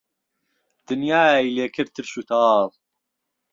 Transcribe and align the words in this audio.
دنیای 0.89 1.53
لێ 1.55 1.67
کرد 1.75 1.89
ترش 1.95 2.13
و 2.19 2.23
تاڵ 2.29 2.69